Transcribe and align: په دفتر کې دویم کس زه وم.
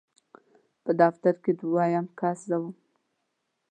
په 0.83 0.91
دفتر 1.01 1.33
کې 1.43 1.51
دویم 1.59 2.05
کس 2.19 2.39
زه 2.49 2.57
وم. 2.61 2.73